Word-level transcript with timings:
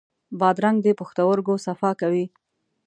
بادرنګ 0.39 0.77
د 0.83 0.87
پښتورګو 0.99 1.53
صفا 1.65 1.91
کوي. 2.01 2.25